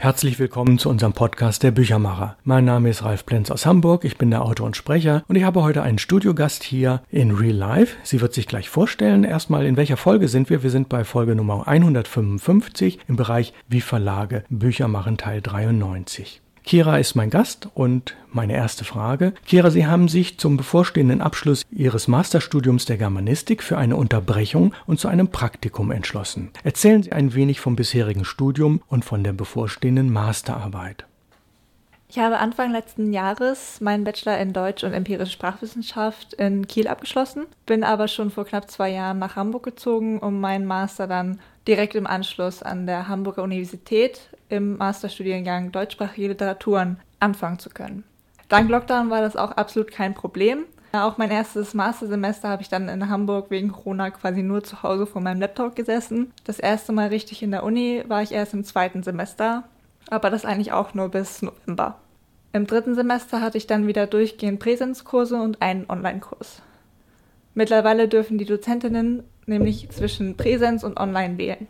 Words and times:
Herzlich 0.00 0.38
willkommen 0.38 0.78
zu 0.78 0.90
unserem 0.90 1.12
Podcast 1.12 1.64
Der 1.64 1.72
Büchermacher. 1.72 2.36
Mein 2.44 2.64
Name 2.64 2.88
ist 2.88 3.02
Ralf 3.02 3.26
Plenz 3.26 3.50
aus 3.50 3.66
Hamburg, 3.66 4.04
ich 4.04 4.16
bin 4.16 4.30
der 4.30 4.42
Autor 4.44 4.66
und 4.66 4.76
Sprecher 4.76 5.24
und 5.26 5.34
ich 5.34 5.42
habe 5.42 5.64
heute 5.64 5.82
einen 5.82 5.98
Studiogast 5.98 6.62
hier 6.62 7.02
in 7.10 7.32
Real 7.32 7.56
Life. 7.56 7.96
Sie 8.04 8.20
wird 8.20 8.32
sich 8.32 8.46
gleich 8.46 8.68
vorstellen. 8.68 9.24
Erstmal, 9.24 9.66
in 9.66 9.76
welcher 9.76 9.96
Folge 9.96 10.28
sind 10.28 10.50
wir? 10.50 10.62
Wir 10.62 10.70
sind 10.70 10.88
bei 10.88 11.02
Folge 11.02 11.34
Nummer 11.34 11.66
155 11.66 13.00
im 13.08 13.16
Bereich 13.16 13.52
Wie 13.66 13.80
Verlage 13.80 14.44
Bücher 14.48 14.86
machen 14.86 15.16
Teil 15.16 15.42
93. 15.42 16.42
Kira 16.68 16.98
ist 16.98 17.14
mein 17.14 17.30
Gast 17.30 17.70
und 17.72 18.14
meine 18.30 18.52
erste 18.52 18.84
Frage. 18.84 19.32
Kira, 19.46 19.70
Sie 19.70 19.86
haben 19.86 20.06
sich 20.06 20.36
zum 20.36 20.58
bevorstehenden 20.58 21.22
Abschluss 21.22 21.62
Ihres 21.70 22.08
Masterstudiums 22.08 22.84
der 22.84 22.98
Germanistik 22.98 23.62
für 23.62 23.78
eine 23.78 23.96
Unterbrechung 23.96 24.74
und 24.84 25.00
zu 25.00 25.08
einem 25.08 25.28
Praktikum 25.28 25.90
entschlossen. 25.90 26.50
Erzählen 26.64 27.02
Sie 27.02 27.12
ein 27.12 27.32
wenig 27.32 27.60
vom 27.60 27.74
bisherigen 27.74 28.26
Studium 28.26 28.82
und 28.86 29.06
von 29.06 29.24
der 29.24 29.32
bevorstehenden 29.32 30.12
Masterarbeit. 30.12 31.06
Ich 32.10 32.18
habe 32.18 32.36
Anfang 32.36 32.70
letzten 32.72 33.14
Jahres 33.14 33.80
meinen 33.80 34.04
Bachelor 34.04 34.36
in 34.36 34.52
Deutsch 34.52 34.84
und 34.84 34.92
empirische 34.92 35.32
Sprachwissenschaft 35.32 36.34
in 36.34 36.66
Kiel 36.66 36.86
abgeschlossen, 36.86 37.46
bin 37.64 37.82
aber 37.82 38.08
schon 38.08 38.30
vor 38.30 38.44
knapp 38.44 38.70
zwei 38.70 38.90
Jahren 38.90 39.18
nach 39.18 39.36
Hamburg 39.36 39.62
gezogen, 39.62 40.18
um 40.18 40.38
meinen 40.38 40.66
Master 40.66 41.06
dann 41.06 41.40
direkt 41.66 41.94
im 41.94 42.06
Anschluss 42.06 42.62
an 42.62 42.86
der 42.86 43.08
Hamburger 43.08 43.42
Universität 43.42 44.20
im 44.48 44.76
Masterstudiengang 44.76 45.72
Deutschsprachige 45.72 46.28
Literaturen 46.28 46.98
anfangen 47.20 47.58
zu 47.58 47.70
können. 47.70 48.04
Dank 48.48 48.70
Lockdown 48.70 49.10
war 49.10 49.20
das 49.20 49.36
auch 49.36 49.52
absolut 49.52 49.90
kein 49.90 50.14
Problem. 50.14 50.64
Auch 50.92 51.18
mein 51.18 51.30
erstes 51.30 51.74
Mastersemester 51.74 52.48
habe 52.48 52.62
ich 52.62 52.70
dann 52.70 52.88
in 52.88 53.10
Hamburg 53.10 53.50
wegen 53.50 53.72
Corona 53.72 54.10
quasi 54.10 54.42
nur 54.42 54.64
zu 54.64 54.82
Hause 54.82 55.06
vor 55.06 55.20
meinem 55.20 55.40
Laptop 55.40 55.76
gesessen. 55.76 56.32
Das 56.44 56.58
erste 56.58 56.92
Mal 56.92 57.08
richtig 57.08 57.42
in 57.42 57.50
der 57.50 57.62
Uni 57.62 58.02
war 58.08 58.22
ich 58.22 58.32
erst 58.32 58.54
im 58.54 58.64
zweiten 58.64 59.02
Semester, 59.02 59.64
aber 60.08 60.30
das 60.30 60.46
eigentlich 60.46 60.72
auch 60.72 60.94
nur 60.94 61.10
bis 61.10 61.42
November. 61.42 61.98
Im 62.54 62.66
dritten 62.66 62.94
Semester 62.94 63.42
hatte 63.42 63.58
ich 63.58 63.66
dann 63.66 63.86
wieder 63.86 64.06
durchgehend 64.06 64.60
Präsenzkurse 64.60 65.36
und 65.36 65.60
einen 65.60 65.84
Online-Kurs. 65.90 66.62
Mittlerweile 67.54 68.08
dürfen 68.08 68.38
die 68.38 68.46
Dozentinnen 68.46 69.24
nämlich 69.44 69.90
zwischen 69.90 70.36
Präsenz 70.36 70.84
und 70.84 70.98
Online 70.98 71.36
wählen. 71.36 71.66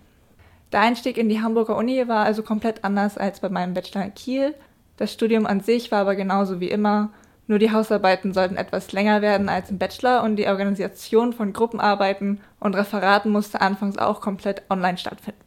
Der 0.73 0.81
Einstieg 0.81 1.17
in 1.17 1.29
die 1.29 1.41
Hamburger 1.41 1.77
Uni 1.77 2.07
war 2.09 2.25
also 2.25 2.43
komplett 2.43 2.85
anders 2.85 3.17
als 3.17 3.41
bei 3.41 3.49
meinem 3.49 3.75
Bachelor 3.75 4.05
in 4.05 4.15
Kiel. 4.15 4.55
Das 4.97 5.13
Studium 5.13 5.47
an 5.47 5.61
sich 5.61 5.91
war 5.91 6.01
aber 6.01 6.17
genauso 6.17 6.61
wie 6.61 6.71
immer, 6.71 7.11
nur 7.49 7.59
die 7.59 7.73
Hausarbeiten 7.73 8.35
sollten 8.35 8.57
etwas 8.57 8.93
länger 8.93 9.23
werden 9.23 9.49
als 9.49 9.71
im 9.71 9.79
Bachelor 9.79 10.23
und 10.23 10.37
die 10.37 10.47
Organisation 10.47 11.33
von 11.33 11.55
Gruppenarbeiten 11.55 12.41
und 12.61 12.77
Referaten 12.77 13.33
musste 13.33 13.63
anfangs 13.63 13.97
auch 13.97 14.21
komplett 14.21 14.63
online 14.69 14.99
stattfinden. 14.99 15.41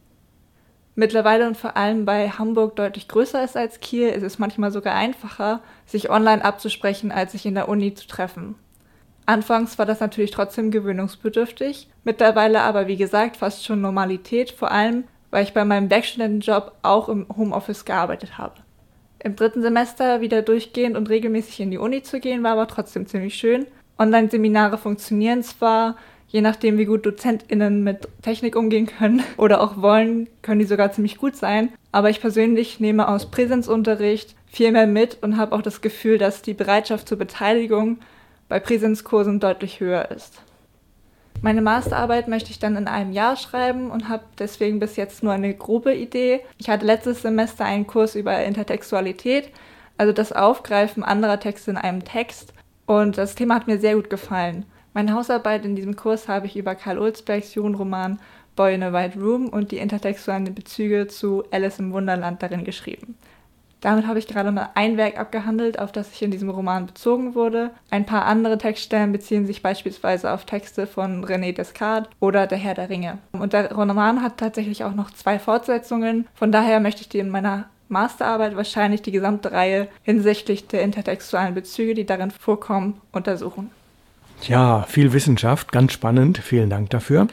Mittlerweile 0.96 1.46
und 1.46 1.56
vor 1.56 1.76
allem 1.76 2.04
bei 2.04 2.28
Hamburg 2.28 2.74
deutlich 2.74 3.06
größer 3.06 3.42
ist 3.44 3.56
als 3.56 3.78
Kiel, 3.78 4.08
ist 4.08 4.24
es 4.24 4.40
manchmal 4.40 4.72
sogar 4.72 4.94
einfacher, 4.94 5.60
sich 5.86 6.10
online 6.10 6.44
abzusprechen, 6.44 7.12
als 7.12 7.32
sich 7.32 7.46
in 7.46 7.54
der 7.54 7.68
Uni 7.68 7.94
zu 7.94 8.08
treffen. 8.08 8.56
Anfangs 9.26 9.78
war 9.78 9.86
das 9.86 10.00
natürlich 10.00 10.32
trotzdem 10.32 10.70
gewöhnungsbedürftig, 10.70 11.88
mittlerweile 12.04 12.60
aber 12.62 12.88
wie 12.88 12.96
gesagt 12.96 13.36
fast 13.36 13.64
schon 13.64 13.80
Normalität, 13.80 14.50
vor 14.50 14.70
allem 14.70 15.04
weil 15.32 15.44
ich 15.44 15.54
bei 15.54 15.64
meinem 15.64 15.90
Werkstudentenjob 15.90 16.72
auch 16.82 17.08
im 17.08 17.26
Homeoffice 17.36 17.84
gearbeitet 17.84 18.38
habe. 18.38 18.54
Im 19.18 19.34
dritten 19.34 19.62
Semester 19.62 20.20
wieder 20.20 20.42
durchgehend 20.42 20.96
und 20.96 21.08
regelmäßig 21.08 21.58
in 21.60 21.70
die 21.70 21.78
Uni 21.78 22.02
zu 22.02 22.20
gehen, 22.20 22.42
war 22.44 22.52
aber 22.52 22.68
trotzdem 22.68 23.06
ziemlich 23.06 23.34
schön. 23.34 23.66
Online-Seminare 23.98 24.78
funktionieren 24.78 25.42
zwar, 25.42 25.96
je 26.28 26.42
nachdem, 26.42 26.76
wie 26.76 26.84
gut 26.84 27.06
DozentInnen 27.06 27.82
mit 27.82 28.08
Technik 28.20 28.56
umgehen 28.56 28.86
können 28.86 29.22
oder 29.38 29.62
auch 29.62 29.80
wollen, 29.80 30.28
können 30.42 30.58
die 30.58 30.66
sogar 30.66 30.92
ziemlich 30.92 31.16
gut 31.16 31.34
sein. 31.34 31.70
Aber 31.92 32.10
ich 32.10 32.20
persönlich 32.20 32.78
nehme 32.78 33.08
aus 33.08 33.30
Präsenzunterricht 33.30 34.34
viel 34.46 34.70
mehr 34.70 34.86
mit 34.86 35.18
und 35.22 35.38
habe 35.38 35.54
auch 35.56 35.62
das 35.62 35.80
Gefühl, 35.80 36.18
dass 36.18 36.42
die 36.42 36.54
Bereitschaft 36.54 37.08
zur 37.08 37.16
Beteiligung 37.16 37.98
bei 38.52 38.60
Präsenzkursen 38.60 39.40
deutlich 39.40 39.80
höher 39.80 40.10
ist. 40.10 40.42
Meine 41.40 41.62
Masterarbeit 41.62 42.28
möchte 42.28 42.50
ich 42.50 42.58
dann 42.58 42.76
in 42.76 42.86
einem 42.86 43.10
Jahr 43.10 43.36
schreiben 43.36 43.90
und 43.90 44.10
habe 44.10 44.24
deswegen 44.38 44.78
bis 44.78 44.96
jetzt 44.96 45.22
nur 45.22 45.32
eine 45.32 45.54
grobe 45.54 45.94
Idee. 45.94 46.40
Ich 46.58 46.68
hatte 46.68 46.84
letztes 46.84 47.22
Semester 47.22 47.64
einen 47.64 47.86
Kurs 47.86 48.14
über 48.14 48.44
Intertextualität, 48.44 49.48
also 49.96 50.12
das 50.12 50.32
Aufgreifen 50.32 51.02
anderer 51.02 51.40
Texte 51.40 51.70
in 51.70 51.78
einem 51.78 52.04
Text. 52.04 52.52
Und 52.84 53.16
das 53.16 53.36
Thema 53.36 53.54
hat 53.54 53.68
mir 53.68 53.78
sehr 53.78 53.94
gut 53.94 54.10
gefallen. 54.10 54.66
Meine 54.92 55.14
Hausarbeit 55.14 55.64
in 55.64 55.74
diesem 55.74 55.96
Kurs 55.96 56.28
habe 56.28 56.44
ich 56.44 56.54
über 56.54 56.74
Karl 56.74 56.98
Ulzbergs 56.98 57.54
Jugendroman 57.54 58.20
Boy 58.54 58.74
in 58.74 58.82
a 58.82 58.92
White 58.92 59.18
Room 59.18 59.48
und 59.48 59.72
die 59.72 59.78
intertextuellen 59.78 60.54
Bezüge 60.54 61.06
zu 61.06 61.42
Alice 61.52 61.78
im 61.78 61.94
Wunderland 61.94 62.42
darin 62.42 62.64
geschrieben. 62.64 63.16
Damit 63.82 64.06
habe 64.06 64.20
ich 64.20 64.28
gerade 64.28 64.52
mal 64.52 64.70
ein 64.74 64.96
Werk 64.96 65.18
abgehandelt, 65.18 65.78
auf 65.78 65.90
das 65.92 66.12
ich 66.12 66.22
in 66.22 66.30
diesem 66.30 66.48
Roman 66.48 66.86
bezogen 66.86 67.34
wurde. 67.34 67.70
Ein 67.90 68.06
paar 68.06 68.24
andere 68.26 68.56
Textstellen 68.56 69.10
beziehen 69.10 69.44
sich 69.44 69.60
beispielsweise 69.60 70.32
auf 70.32 70.44
Texte 70.44 70.86
von 70.86 71.24
René 71.24 71.52
Descartes 71.52 72.08
oder 72.20 72.46
Der 72.46 72.58
Herr 72.58 72.74
der 72.74 72.88
Ringe. 72.88 73.18
Und 73.32 73.52
der 73.52 73.72
Roman 73.72 74.22
hat 74.22 74.38
tatsächlich 74.38 74.84
auch 74.84 74.94
noch 74.94 75.10
zwei 75.10 75.40
Fortsetzungen. 75.40 76.28
Von 76.34 76.52
daher 76.52 76.78
möchte 76.78 77.02
ich 77.02 77.08
die 77.08 77.18
in 77.18 77.28
meiner 77.28 77.66
Masterarbeit 77.88 78.56
wahrscheinlich 78.56 79.02
die 79.02 79.12
gesamte 79.12 79.50
Reihe 79.50 79.88
hinsichtlich 80.04 80.68
der 80.68 80.82
intertextualen 80.82 81.54
Bezüge, 81.54 81.94
die 81.94 82.06
darin 82.06 82.30
vorkommen, 82.30 83.00
untersuchen. 83.10 83.70
Ja, 84.42 84.84
viel 84.84 85.12
Wissenschaft, 85.12 85.72
ganz 85.72 85.92
spannend. 85.92 86.38
Vielen 86.38 86.70
Dank 86.70 86.90
dafür. 86.90 87.26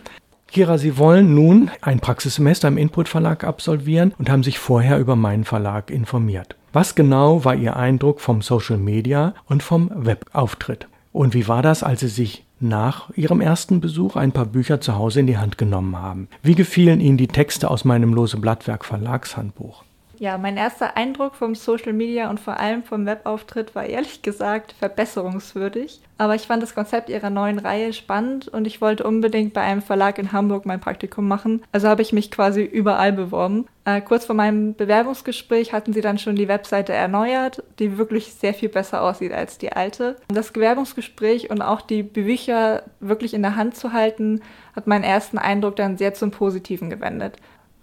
Kira, 0.51 0.77
Sie 0.77 0.97
wollen 0.97 1.35
nun 1.35 1.71
ein 1.81 1.99
Praxissemester 1.99 2.67
im 2.67 2.77
Input 2.77 3.07
Verlag 3.07 3.43
absolvieren 3.43 4.13
und 4.17 4.29
haben 4.29 4.43
sich 4.43 4.59
vorher 4.59 4.99
über 4.99 5.15
meinen 5.15 5.45
Verlag 5.45 5.91
informiert. 5.91 6.55
Was 6.73 6.95
genau 6.95 7.45
war 7.45 7.55
Ihr 7.55 7.75
Eindruck 7.75 8.19
vom 8.21 8.41
Social 8.41 8.77
Media 8.77 9.33
und 9.45 9.63
vom 9.63 9.91
Webauftritt? 9.93 10.87
Und 11.11 11.33
wie 11.33 11.47
war 11.47 11.61
das, 11.61 11.83
als 11.83 12.01
Sie 12.01 12.07
sich 12.07 12.45
nach 12.59 13.09
Ihrem 13.15 13.41
ersten 13.41 13.81
Besuch 13.81 14.15
ein 14.15 14.31
paar 14.31 14.45
Bücher 14.45 14.81
zu 14.81 14.95
Hause 14.95 15.21
in 15.21 15.27
die 15.27 15.37
Hand 15.37 15.57
genommen 15.57 15.97
haben? 15.97 16.27
Wie 16.43 16.55
gefielen 16.55 16.99
Ihnen 16.99 17.17
die 17.17 17.27
Texte 17.27 17.69
aus 17.69 17.85
meinem 17.85 18.13
Lose 18.13 18.37
Blattwerk 18.37 18.85
Verlagshandbuch? 18.85 19.83
Ja, 20.19 20.37
mein 20.37 20.57
erster 20.57 20.97
Eindruck 20.97 21.35
vom 21.35 21.55
Social 21.55 21.93
Media 21.93 22.29
und 22.29 22.41
vor 22.41 22.59
allem 22.59 22.83
vom 22.83 23.05
Webauftritt 23.05 23.73
war 23.73 23.85
ehrlich 23.85 24.21
gesagt 24.21 24.73
verbesserungswürdig. 24.77 26.01
Aber 26.17 26.35
ich 26.35 26.41
fand 26.41 26.61
das 26.61 26.75
Konzept 26.75 27.07
ihrer 27.07 27.29
neuen 27.29 27.57
Reihe 27.57 27.93
spannend 27.93 28.49
und 28.49 28.67
ich 28.67 28.81
wollte 28.81 29.05
unbedingt 29.05 29.53
bei 29.53 29.61
einem 29.61 29.81
Verlag 29.81 30.19
in 30.19 30.33
Hamburg 30.33 30.65
mein 30.65 30.81
Praktikum 30.81 31.25
machen. 31.25 31.63
Also 31.71 31.87
habe 31.87 32.01
ich 32.01 32.11
mich 32.11 32.31
quasi 32.31 32.63
überall 32.63 33.13
beworben. 33.13 33.65
Äh, 33.85 34.01
kurz 34.01 34.25
vor 34.25 34.35
meinem 34.35 34.75
Bewerbungsgespräch 34.75 35.71
hatten 35.71 35.93
sie 35.93 36.01
dann 36.01 36.17
schon 36.17 36.35
die 36.35 36.49
Webseite 36.49 36.91
erneuert, 36.91 37.63
die 37.79 37.97
wirklich 37.97 38.33
sehr 38.33 38.53
viel 38.53 38.67
besser 38.67 39.01
aussieht 39.01 39.31
als 39.31 39.57
die 39.57 39.71
alte. 39.71 40.17
Das 40.27 40.51
Bewerbungsgespräch 40.51 41.49
und 41.49 41.61
auch 41.61 41.79
die 41.79 42.03
Bücher 42.03 42.83
wirklich 42.99 43.33
in 43.33 43.41
der 43.41 43.55
Hand 43.55 43.77
zu 43.77 43.93
halten, 43.93 44.41
hat 44.75 44.85
meinen 44.85 45.05
ersten 45.05 45.37
Eindruck 45.37 45.77
dann 45.77 45.97
sehr 45.97 46.13
zum 46.13 46.31
Positiven 46.31 46.89
gewendet. 46.89 47.37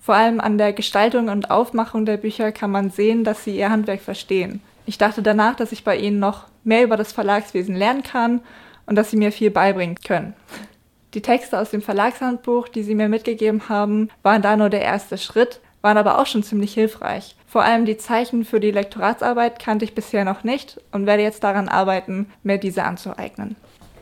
Vor 0.07 0.15
allem 0.15 0.39
an 0.39 0.57
der 0.57 0.73
Gestaltung 0.73 1.29
und 1.29 1.51
Aufmachung 1.51 2.07
der 2.07 2.17
Bücher 2.17 2.53
kann 2.53 2.71
man 2.71 2.91
sehen, 2.91 3.25
dass 3.25 3.43
sie 3.43 3.57
ihr 3.59 3.71
Handwerk 3.71 4.01
verstehen. 4.01 4.61
Ich 4.85 4.99
dachte 4.99 5.21
danach, 5.21 5.57
dass 5.57 5.73
ich 5.73 5.83
bei 5.83 5.97
ihnen 5.97 6.21
noch 6.21 6.45
mehr 6.63 6.85
über 6.85 6.97
das 6.97 7.11
Verlagswesen 7.11 7.75
lernen 7.75 8.05
kann 8.05 8.41
und 8.87 8.95
dass 8.95 9.11
sie 9.11 9.17
mir 9.17 9.33
viel 9.33 9.51
beibringen 9.51 9.97
können. 9.97 10.35
Die 11.15 11.23
Texte 11.23 11.59
aus 11.59 11.71
dem 11.71 11.83
Verlagshandbuch, 11.83 12.69
die 12.69 12.85
sie 12.85 12.95
mir 12.95 13.09
mitgegeben 13.09 13.69
haben, 13.69 14.09
waren 14.23 14.43
da 14.43 14.57
nur 14.57 14.71
der 14.71 14.83
erste 14.83 15.19
Schritt, 15.19 15.59
waren 15.83 15.99
aber 15.99 16.21
auch 16.21 16.27
schon 16.27 16.45
ziemlich 16.45 16.73
hilfreich. 16.73 17.35
Vor 17.49 17.65
allem 17.65 17.85
die 17.85 17.97
Zeichen 17.97 18.45
für 18.45 18.61
die 18.61 18.71
Lektoratsarbeit 18.71 19.59
kannte 19.59 19.85
ich 19.85 19.97
bisher 19.97 20.25
noch 20.25 20.45
nicht 20.45 20.81
und 20.93 21.07
werde 21.07 21.25
jetzt 21.25 21.43
daran 21.43 21.69
arbeiten, 21.69 22.31
mir 22.45 22.59
diese 22.59 22.85
anzueignen. 22.85 23.57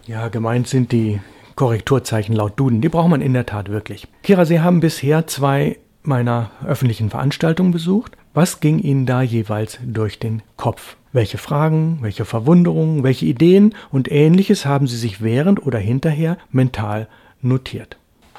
Ja, 0.06 0.28
gemeint 0.28 0.69
sind 0.69 0.93
die 0.93 1.22
Korrekturzeichen 1.56 2.34
laut 2.34 2.60
Duden. 2.60 2.82
Die 2.82 2.91
braucht 2.91 3.09
man 3.09 3.22
in 3.22 3.32
der 3.32 3.47
Tat 3.47 3.70
wirklich. 3.70 4.06
Kira, 4.22 4.44
Sie 4.44 4.60
haben 4.60 4.81
bisher 4.81 5.26
zwei 5.26 5.78
meiner 6.06 6.50
öffentlichen 6.66 7.10
Veranstaltung 7.10 7.70
besucht. 7.70 8.16
Was 8.32 8.60
ging 8.60 8.78
Ihnen 8.78 9.06
da 9.06 9.23
jeweils 9.23 9.78
durch 9.84 10.19
den 10.19 10.43
Kopf? 10.56 10.96
Welche 11.12 11.38
Fragen, 11.38 11.99
welche 12.00 12.25
Verwunderungen, 12.25 13.02
welche 13.02 13.26
Ideen 13.26 13.75
und 13.90 14.11
ähnliches 14.11 14.67
haben 14.67 14.87
Sie 14.87 14.96
sich 14.96 15.23
während 15.23 15.64
oder 15.64 15.78
hinterher 15.78 16.38
mental 16.50 17.08
notiert? 17.40 17.96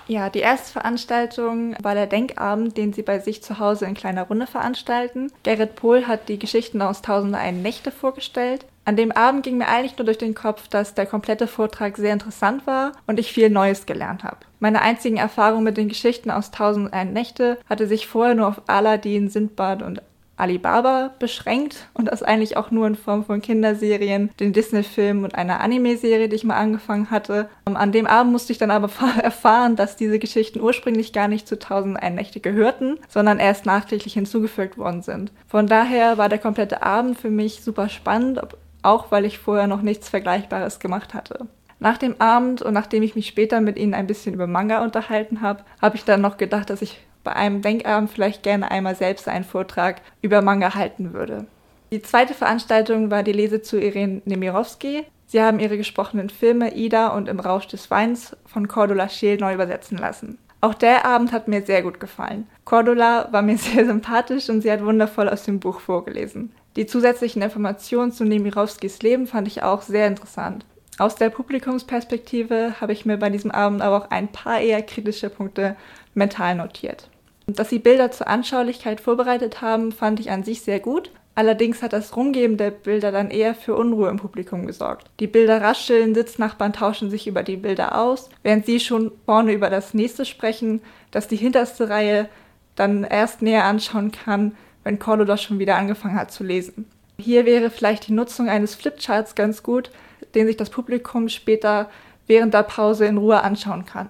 Ja, 0.08 0.30
die 0.30 0.40
erste 0.40 0.74
Veranstaltung 0.74 1.76
war 1.82 1.96
der 1.96 2.06
Denkabend, 2.06 2.78
den 2.78 2.94
sie 2.94 3.02
bei 3.02 3.20
sich 3.20 3.42
zu 3.42 3.58
Hause 3.58 3.86
in 3.86 3.96
kleiner 3.96 4.24
Runde 4.24 4.46
veranstalten. 4.46 5.32
Gerrit 5.42 5.76
Pohl 5.76 6.06
hat 6.06 6.30
die 6.30 6.38
Geschichten 6.38 6.82
aus 6.82 7.02
Tausende 7.02 7.40
einen 7.40 7.64
Nächte 7.64 7.90
vorgestellt. 7.90 8.66
An 8.86 8.96
dem 8.96 9.12
Abend 9.12 9.44
ging 9.44 9.58
mir 9.58 9.68
eigentlich 9.68 9.98
nur 9.98 10.06
durch 10.06 10.20
den 10.20 10.36
Kopf, 10.36 10.68
dass 10.68 10.94
der 10.94 11.08
komplette 11.08 11.48
Vortrag 11.48 11.98
sehr 11.98 12.14
interessant 12.14 12.68
war 12.68 12.92
und 13.08 13.20
ich 13.20 13.34
viel 13.34 13.50
Neues 13.50 13.88
gelernt 13.88 14.24
habe. 14.24 14.38
Meine 14.60 14.82
einzigen 14.82 15.18
Erfahrungen 15.18 15.64
mit 15.64 15.78
den 15.78 15.90
Geschichten 15.90 16.30
aus 16.30 16.52
Tausend 16.52 16.94
ein 16.94 17.12
Nächte 17.12 17.58
hatte 17.68 17.88
sich 17.88 18.06
vorher 18.06 18.36
nur 18.36 18.48
auf 18.48 18.62
Aladdin, 18.68 19.30
Sindbad 19.30 19.82
und 19.82 20.04
Alibaba 20.38 21.12
beschränkt 21.18 21.88
und 21.94 22.06
das 22.10 22.22
eigentlich 22.22 22.58
auch 22.58 22.70
nur 22.70 22.88
in 22.88 22.96
Form 22.96 23.24
von 23.24 23.42
Kinderserien, 23.42 24.30
den 24.40 24.54
Disney-Filmen 24.54 25.24
und 25.24 25.36
einer 25.36 25.62
Anime-Serie, 25.62 26.28
die 26.28 26.36
ich 26.36 26.44
mal 26.44 26.58
angefangen 26.58 27.10
hatte. 27.10 27.50
Ähm, 27.68 27.78
an 27.78 27.92
dem 27.92 28.06
Abend 28.06 28.34
musste 28.34 28.52
ich 28.52 28.60
dann 28.60 28.72
aber 28.72 28.90
erfahren, 29.24 29.76
dass 29.76 29.96
diese 29.96 30.20
Geschichten 30.20 30.60
ursprünglich 30.60 31.14
gar 31.14 31.28
nicht 31.28 31.48
zu 31.48 31.56
1001 31.56 32.16
Nächte 32.16 32.40
gehörten, 32.40 32.98
sondern 33.08 33.40
erst 33.40 33.66
nachträglich 33.66 34.14
hinzugefügt 34.14 34.78
worden 34.78 35.02
sind. 35.02 35.32
Von 35.48 35.68
daher 35.68 36.18
war 36.18 36.30
der 36.30 36.40
komplette 36.40 36.84
Abend 36.84 37.18
für 37.18 37.30
mich 37.30 37.64
super 37.64 37.88
spannend, 37.90 38.42
auch 38.86 39.12
weil 39.12 39.26
ich 39.26 39.40
vorher 39.40 39.68
noch 39.68 39.82
nichts 39.82 40.10
Vergleichbares 40.10 40.80
gemacht 40.80 41.14
hatte. 41.14 41.48
Nach 41.80 41.98
dem 41.98 42.20
Abend 42.20 42.62
und 42.62 42.74
nachdem 42.74 43.04
ich 43.04 43.16
mich 43.16 43.28
später 43.28 43.60
mit 43.62 43.78
ihnen 43.78 43.94
ein 43.94 44.08
bisschen 44.08 44.34
über 44.34 44.48
Manga 44.48 44.84
unterhalten 44.84 45.42
habe, 45.42 45.64
habe 45.82 45.98
ich 45.98 46.06
dann 46.06 46.22
noch 46.22 46.38
gedacht, 46.38 46.70
dass 46.70 46.82
ich 46.82 47.06
bei 47.24 47.34
einem 47.34 47.62
Denkabend 47.62 48.10
vielleicht 48.10 48.44
gerne 48.44 48.72
einmal 48.72 48.96
selbst 48.96 49.28
einen 49.28 49.44
Vortrag 49.44 50.02
über 50.22 50.42
Manga 50.42 50.76
halten 50.76 51.14
würde. 51.14 51.48
Die 51.92 52.02
zweite 52.02 52.34
Veranstaltung 52.34 53.12
war 53.12 53.24
die 53.24 53.32
Lese 53.32 53.62
zu 53.62 53.80
Irene 53.80 54.22
Nemirovsky. 54.26 55.06
Sie 55.28 55.42
haben 55.42 55.60
ihre 55.60 55.78
gesprochenen 55.78 56.30
Filme 56.30 56.76
Ida 56.76 57.10
und 57.10 57.28
Im 57.28 57.40
Rausch 57.40 57.68
des 57.68 57.92
Weins 57.92 58.36
von 58.46 58.68
Cordula 58.68 59.10
Scheel 59.10 59.38
neu 59.38 59.54
übersetzen 59.54 59.98
lassen. 59.98 60.38
Auch 60.62 60.74
der 60.74 61.06
Abend 61.06 61.32
hat 61.32 61.48
mir 61.48 61.62
sehr 61.62 61.84
gut 61.84 62.00
gefallen. 62.00 62.48
Cordula 62.64 63.28
war 63.32 63.42
mir 63.42 63.58
sehr 63.60 63.86
sympathisch 63.86 64.50
und 64.50 64.62
sie 64.62 64.72
hat 64.72 64.84
wundervoll 64.84 65.30
aus 65.30 65.44
dem 65.44 65.60
Buch 65.60 65.80
vorgelesen. 65.80 66.54
Die 66.76 66.86
zusätzlichen 66.86 67.42
Informationen 67.42 68.12
zu 68.12 68.26
Nemirovskis 68.26 69.02
Leben 69.02 69.28
fand 69.28 69.48
ich 69.48 69.64
auch 69.64 69.82
sehr 69.82 70.08
interessant. 70.08 70.66
Aus 70.98 71.16
der 71.16 71.30
Publikumsperspektive 71.30 72.76
habe 72.80 72.94
ich 72.94 73.06
mir 73.06 73.18
bei 73.18 73.30
diesem 73.30 73.52
Abend 73.52 73.82
aber 73.82 73.98
auch 73.98 74.12
ein 74.12 74.30
paar 74.30 74.60
eher 74.60 74.82
kritische 74.82 75.30
Punkte 75.30 75.76
mental 76.14 76.56
notiert. 76.56 77.10
Dass 77.48 77.70
sie 77.70 77.80
Bilder 77.80 78.12
zur 78.12 78.28
Anschaulichkeit 78.28 79.00
vorbereitet 79.00 79.62
haben, 79.62 79.92
fand 79.92 80.20
ich 80.20 80.32
an 80.32 80.44
sich 80.44 80.62
sehr 80.62 80.80
gut. 80.80 81.12
Allerdings 81.36 81.82
hat 81.82 81.92
das 81.92 82.16
Rumgeben 82.16 82.56
der 82.56 82.72
Bilder 82.72 83.12
dann 83.12 83.30
eher 83.30 83.56
für 83.56 83.76
Unruhe 83.76 84.10
im 84.10 84.18
Publikum 84.18 84.66
gesorgt. 84.66 85.08
Die 85.20 85.28
Bilder 85.28 85.62
rascheln, 85.62 86.16
Sitznachbarn 86.16 86.72
tauschen 86.72 87.10
sich 87.10 87.28
über 87.28 87.44
die 87.44 87.58
Bilder 87.58 88.02
aus, 88.02 88.30
während 88.42 88.66
sie 88.66 88.80
schon 88.80 89.12
vorne 89.26 89.52
über 89.52 89.70
das 89.70 89.94
nächste 89.94 90.26
sprechen, 90.26 90.82
das 91.12 91.28
die 91.28 91.36
hinterste 91.36 91.90
Reihe 91.90 92.30
dann 92.76 93.04
erst 93.04 93.42
näher 93.42 93.66
anschauen 93.66 94.12
kann, 94.12 94.56
wenn 94.86 95.00
Corlo 95.00 95.36
schon 95.36 95.60
wieder 95.60 95.76
angefangen 95.76 96.16
hat 96.16 96.32
zu 96.32 96.46
lesen. 96.46 96.86
Hier 97.18 97.46
wäre 97.46 97.70
vielleicht 97.70 98.08
die 98.08 98.14
Nutzung 98.14 98.48
eines 98.48 98.76
Flipcharts 98.76 99.36
ganz 99.36 99.64
gut, 99.64 99.92
den 100.36 100.48
sich 100.48 100.56
das 100.56 100.70
Publikum 100.70 101.28
später 101.28 101.90
während 102.28 102.54
der 102.54 102.64
Pause 102.64 103.06
in 103.06 103.18
Ruhe 103.18 103.42
anschauen 103.42 103.86
kann. 103.86 104.10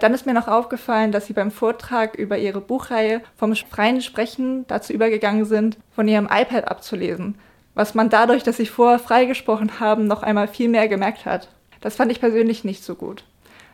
Dann 0.00 0.12
ist 0.12 0.26
mir 0.26 0.34
noch 0.34 0.48
aufgefallen, 0.48 1.12
dass 1.12 1.26
sie 1.26 1.32
beim 1.32 1.50
Vortrag 1.50 2.14
über 2.14 2.36
ihre 2.36 2.60
Buchreihe 2.60 3.22
vom 3.36 3.54
freien 3.54 4.02
Sprechen 4.02 4.66
dazu 4.66 4.92
übergegangen 4.92 5.46
sind, 5.46 5.78
von 5.94 6.06
ihrem 6.06 6.26
iPad 6.26 6.68
abzulesen, 6.68 7.36
was 7.74 7.94
man 7.94 8.10
dadurch, 8.10 8.42
dass 8.42 8.58
sie 8.58 8.66
vorher 8.66 8.98
freigesprochen 8.98 9.80
haben, 9.80 10.06
noch 10.06 10.22
einmal 10.22 10.48
viel 10.48 10.68
mehr 10.68 10.88
gemerkt 10.88 11.24
hat. 11.24 11.48
Das 11.80 11.96
fand 11.96 12.12
ich 12.12 12.20
persönlich 12.20 12.64
nicht 12.64 12.84
so 12.84 12.96
gut. 12.96 13.24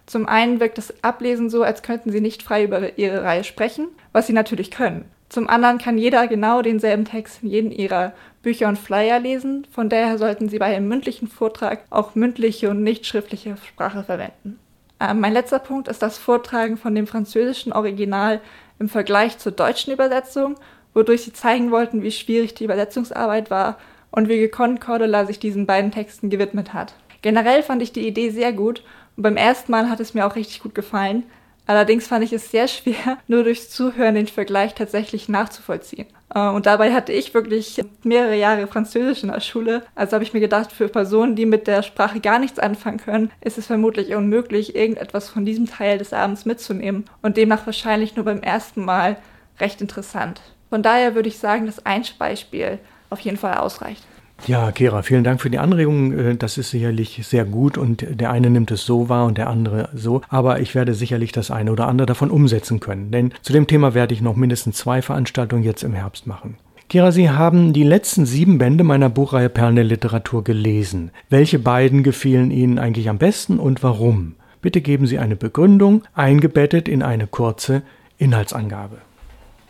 Zum 0.07 0.29
einen 0.29 0.61
wirkt 0.61 0.79
das 0.79 1.03
Ablesen 1.03 1.49
so, 1.49 1.63
als 1.63 1.83
könnten 1.83 2.13
sie 2.13 2.21
nicht 2.21 2.43
frei 2.43 2.65
über 2.65 2.99
ihre 2.99 3.25
Reihe 3.25 3.43
sprechen, 3.43 3.89
was 4.13 4.27
sie 4.27 4.35
natürlich 4.35 4.71
können. 4.71 5.11
Zum 5.29 5.49
anderen 5.49 5.79
kann 5.79 5.99
jeder 5.99 6.27
genau 6.27 6.63
denselben 6.63 7.05
Text 7.05 7.43
in 7.43 7.49
jedem 7.49 7.71
ihrer 7.71 8.13
Bücher 8.43 8.69
und 8.69 8.79
Flyer 8.79 9.19
lesen, 9.19 9.67
von 9.71 9.89
daher 9.89 10.19
sollten 10.19 10.49
Sie 10.49 10.59
bei 10.59 10.67
einem 10.67 10.89
mündlichen 10.89 11.29
Vortrag 11.29 11.85
auch 11.91 12.15
mündliche 12.15 12.71
und 12.71 12.83
nicht 12.83 13.07
schriftliche 13.07 13.57
Sprache 13.67 14.05
verwenden. 14.05 14.59
Äh, 15.01 15.15
mein 15.15 15.33
letzter 15.33 15.59
Punkt 15.59 15.89
ist 15.89 16.03
das 16.03 16.19
Vortragen 16.19 16.77
von 16.77 16.95
dem 16.95 17.07
französischen 17.07 17.73
Original 17.73 18.41
im 18.79 18.89
Vergleich 18.89 19.39
zur 19.39 19.53
deutschen 19.53 19.93
Übersetzung, 19.93 20.57
wodurch 20.93 21.23
sie 21.23 21.33
zeigen 21.33 21.71
wollten, 21.71 22.03
wie 22.03 22.13
schwierig 22.13 22.55
die 22.55 22.65
Übersetzungsarbeit 22.65 23.51
war 23.51 23.79
und 24.11 24.29
wie 24.29 24.39
gekonnt 24.39 24.81
Cordula 24.81 25.27
sich 25.27 25.39
diesen 25.41 25.67
beiden 25.67 25.91
Texten 25.91 26.31
gewidmet 26.31 26.73
hat. 26.73 26.95
Generell 27.23 27.63
fand 27.63 27.83
ich 27.83 27.93
die 27.93 28.07
Idee 28.07 28.31
sehr 28.31 28.53
gut 28.53 28.85
und 29.17 29.23
beim 29.23 29.37
ersten 29.37 29.73
Mal 29.73 29.89
hat 29.89 30.01
es 30.01 30.15
mir 30.15 30.27
auch 30.27 30.37
richtig 30.37 30.63
gut 30.63 30.75
gefallen, 30.75 31.25
Allerdings 31.67 32.07
fand 32.07 32.25
ich 32.25 32.33
es 32.33 32.51
sehr 32.51 32.69
schwer, 32.69 33.19
nur 33.27 33.45
durchs 33.45 33.71
Zuhören 33.71 34.15
den 34.15 34.27
Vergleich 34.27 34.75
tatsächlich 34.75 35.29
nachzuvollziehen. 35.29 36.07
Äh, 36.35 36.49
und 36.49 36.67
dabei 36.67 36.93
hatte 36.93 37.13
ich 37.13 37.33
wirklich 37.33 37.83
mehrere 38.03 38.37
Jahre 38.37 38.67
Französisch 38.67 39.23
in 39.23 39.31
der 39.31 39.41
Schule. 39.41 39.83
Also 39.95 40.15
habe 40.15 40.25
ich 40.25 40.35
mir 40.35 40.41
gedacht, 40.41 40.73
für 40.73 40.89
Personen, 40.89 41.37
die 41.37 41.47
mit 41.47 41.67
der 41.67 41.83
Sprache 41.83 42.21
gar 42.21 42.39
nichts 42.39 42.59
anfangen 42.59 42.99
können, 42.99 43.31
ist 43.41 43.59
es 43.59 43.67
vermutlich 43.67 44.15
unmöglich, 44.15 44.75
irgendetwas 44.75 45.29
von 45.29 45.47
diesem 45.47 45.67
Teil 45.67 45.99
des 45.99 46.13
Abends 46.13 46.45
mitzunehmen 46.45 47.05
und 47.23 47.37
demnach 47.37 47.67
wahrscheinlich 47.67 48.17
nur 48.17 48.25
beim 48.25 48.43
ersten 48.43 48.85
Mal 48.85 49.17
recht 49.61 49.81
interessant. 49.81 50.43
Von 50.71 50.83
daher 50.83 51.15
würde 51.15 51.29
ich 51.29 51.39
sagen, 51.39 51.67
dass 51.67 51.87
ein 51.87 52.05
Beispiel 52.19 52.79
auf 53.11 53.21
jeden 53.21 53.37
Fall 53.37 53.59
ausreicht. 53.59 54.05
Ja, 54.47 54.73
Kera, 54.73 55.03
vielen 55.03 55.25
Dank 55.25 55.41
für 55.41 55.49
die 55.49 55.59
Anregung. 55.59 56.13
Äh, 56.13 56.37
das 56.37 56.59
ist 56.59 56.71
sicherlich 56.71 57.21
sehr 57.27 57.45
gut 57.45 57.79
und 57.79 58.05
der 58.09 58.31
eine 58.31 58.51
nimmt 58.51 58.71
es 58.71 58.85
so 58.85 59.09
wahr 59.09 59.27
und 59.27 59.39
der 59.39 59.49
andere 59.49 59.89
so. 59.95 60.21
Aber 60.29 60.61
ich 60.61 60.75
werde 60.75 60.95
sicherlich 60.95 61.33
das 61.33 61.51
eine 61.51 61.73
oder 61.73 61.89
andere 61.89 62.07
davon 62.07 62.31
umsetzen 62.31 62.81
können, 62.81 63.11
denn 63.11 63.33
zu 63.43 63.53
dem 63.53 63.67
Thema 63.67 63.95
werde 63.95 64.13
ich 64.13 64.21
noch 64.21 64.37
mindestens 64.37 64.77
zwei 64.77 65.01
Veranstaltungen 65.01 65.63
jetzt 65.63 65.83
im 65.83 65.95
Herbst 65.95 66.27
machen. 66.27 66.57
Kira, 66.91 67.11
Sie 67.11 67.31
haben 67.31 67.73
die 67.73 67.83
letzten 67.83 68.27
sieben 68.27 68.59
Bände 68.59 68.85
meiner 68.85 69.09
Buchreihe 69.09 69.49
Perlen 69.49 69.77
der 69.77 69.85
Literatur 69.85 70.45
gelesen. 70.45 71.11
Welche 71.31 71.59
beiden 71.59 72.03
gefielen 72.03 72.51
Ihnen 72.51 72.79
eigentlich 72.79 73.09
am 73.09 73.17
besten 73.17 73.59
und 73.59 73.83
warum? 73.83 74.35
Bitte 74.61 74.83
geben 74.83 75.07
Sie 75.07 75.19
eine 75.19 75.37
Begründung, 75.37 76.03
eingebettet 76.15 76.89
in 76.89 77.03
eine 77.03 77.27
kurze 77.27 77.83
Inhaltsangabe. 78.19 78.99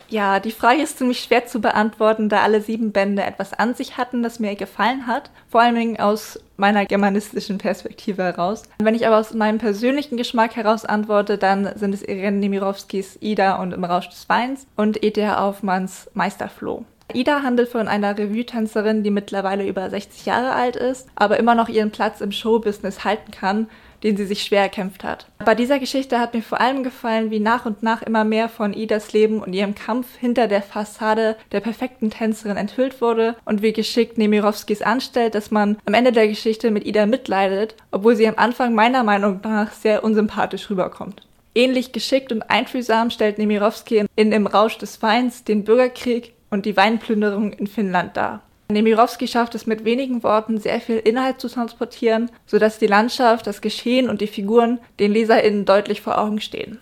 Ja, 0.09 0.39
die 0.39 0.51
Frage 0.51 0.81
ist 0.81 0.97
ziemlich 0.97 1.19
schwer 1.19 1.45
zu 1.45 1.59
beantworten, 1.59 2.29
da 2.29 2.41
alle 2.41 2.61
sieben 2.61 2.91
Bände 2.91 3.23
etwas 3.23 3.53
an 3.53 3.73
sich 3.73 3.97
hatten, 3.97 4.23
das 4.23 4.39
mir 4.39 4.55
gefallen 4.55 5.07
hat. 5.07 5.31
Vor 5.49 5.61
allem 5.61 5.97
aus 5.97 6.39
meiner 6.57 6.85
germanistischen 6.85 7.57
Perspektive 7.57 8.23
heraus. 8.23 8.63
Wenn 8.77 8.95
ich 8.95 9.07
aber 9.07 9.17
aus 9.17 9.33
meinem 9.33 9.57
persönlichen 9.57 10.17
Geschmack 10.17 10.55
heraus 10.55 10.85
antworte, 10.85 11.37
dann 11.37 11.69
sind 11.75 11.93
es 11.93 12.03
Irene 12.03 12.37
Nemirovskis 12.37 13.17
Ida 13.19 13.61
und 13.61 13.73
Im 13.73 13.83
Rausch 13.83 14.09
des 14.09 14.29
Weins 14.29 14.67
und 14.75 15.03
E.T.H. 15.03 15.37
Aufmanns 15.37 16.09
Meisterfloh. 16.13 16.85
Ida 17.13 17.43
handelt 17.43 17.69
von 17.69 17.87
einer 17.87 18.17
Revue-Tänzerin, 18.17 19.03
die 19.03 19.11
mittlerweile 19.11 19.67
über 19.67 19.89
60 19.89 20.25
Jahre 20.25 20.53
alt 20.53 20.75
ist, 20.75 21.07
aber 21.15 21.37
immer 21.37 21.55
noch 21.55 21.69
ihren 21.69 21.91
Platz 21.91 22.21
im 22.21 22.31
Showbusiness 22.31 23.03
halten 23.03 23.31
kann 23.31 23.67
den 24.05 24.17
sie 24.17 24.25
sich 24.25 24.43
schwer 24.43 24.61
erkämpft 24.61 25.03
hat. 25.03 25.25
Bei 25.43 25.55
dieser 25.55 25.79
Geschichte 25.79 26.19
hat 26.19 26.35
mir 26.35 26.43
vor 26.43 26.61
allem 26.61 26.83
gefallen, 26.83 27.31
wie 27.31 27.39
nach 27.39 27.65
und 27.65 27.81
nach 27.81 28.03
immer 28.03 28.23
mehr 28.23 28.49
von 28.49 28.71
Idas 28.71 29.13
Leben 29.13 29.41
und 29.41 29.51
ihrem 29.51 29.73
Kampf 29.73 30.15
hinter 30.19 30.47
der 30.47 30.61
Fassade 30.61 31.35
der 31.51 31.59
perfekten 31.59 32.11
Tänzerin 32.11 32.55
enthüllt 32.55 33.01
wurde 33.01 33.35
und 33.45 33.63
wie 33.63 33.73
geschickt 33.73 34.19
Nemirovskis 34.19 34.83
anstellt, 34.83 35.33
dass 35.33 35.49
man 35.49 35.77
am 35.85 35.95
Ende 35.95 36.11
der 36.11 36.27
Geschichte 36.27 36.69
mit 36.69 36.85
Ida 36.85 37.07
mitleidet, 37.07 37.75
obwohl 37.89 38.15
sie 38.15 38.27
am 38.27 38.35
Anfang 38.37 38.75
meiner 38.75 39.03
Meinung 39.03 39.39
nach 39.43 39.71
sehr 39.71 40.03
unsympathisch 40.03 40.69
rüberkommt. 40.69 41.25
Ähnlich 41.55 41.91
geschickt 41.91 42.31
und 42.31 42.43
einfühlsam 42.43 43.09
stellt 43.09 43.39
Nemirovsky 43.39 44.05
in 44.15 44.31
Im 44.33 44.45
Rausch 44.45 44.77
des 44.77 45.01
Weins 45.01 45.45
den 45.45 45.63
Bürgerkrieg 45.63 46.34
und 46.49 46.65
die 46.65 46.77
Weinplünderung 46.77 47.53
in 47.53 47.67
Finnland 47.67 48.15
dar. 48.17 48.41
Nemirovsky 48.71 49.27
schafft 49.27 49.53
es 49.53 49.67
mit 49.67 49.85
wenigen 49.85 50.23
Worten 50.23 50.59
sehr 50.59 50.81
viel 50.81 50.97
Inhalt 50.97 51.39
zu 51.39 51.49
transportieren, 51.49 52.31
sodass 52.47 52.79
die 52.79 52.87
Landschaft, 52.87 53.45
das 53.45 53.61
Geschehen 53.61 54.09
und 54.09 54.21
die 54.21 54.27
Figuren 54.27 54.79
den 54.99 55.11
LeserInnen 55.11 55.65
deutlich 55.65 56.01
vor 56.01 56.17
Augen 56.17 56.41
stehen. 56.41 56.79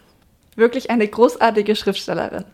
Wirklich 0.55 0.91
eine 0.91 1.07
großartige 1.07 1.75
Schriftstellerin. 1.75 2.45